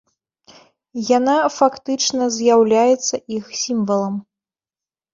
Яна 1.17 1.35
фактычна 1.59 2.23
з'яўляецца 2.39 3.23
іх 3.39 3.45
сімвалам. 3.63 4.21